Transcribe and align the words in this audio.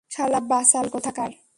শালা 0.09 0.39
বাচাল 0.49 0.85
কোথাকার! 0.89 1.31